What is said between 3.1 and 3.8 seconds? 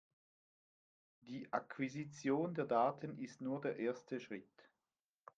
ist nur der